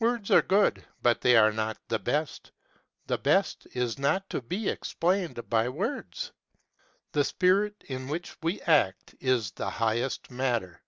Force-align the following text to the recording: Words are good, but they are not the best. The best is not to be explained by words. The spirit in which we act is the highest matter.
Words 0.00 0.30
are 0.30 0.40
good, 0.40 0.86
but 1.02 1.20
they 1.20 1.36
are 1.36 1.52
not 1.52 1.76
the 1.88 1.98
best. 1.98 2.50
The 3.08 3.18
best 3.18 3.66
is 3.74 3.98
not 3.98 4.26
to 4.30 4.40
be 4.40 4.70
explained 4.70 5.50
by 5.50 5.68
words. 5.68 6.32
The 7.12 7.24
spirit 7.24 7.84
in 7.86 8.08
which 8.08 8.38
we 8.42 8.62
act 8.62 9.14
is 9.20 9.50
the 9.50 9.68
highest 9.68 10.30
matter. 10.30 10.80